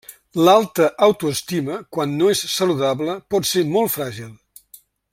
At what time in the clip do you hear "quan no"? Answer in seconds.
1.97-2.31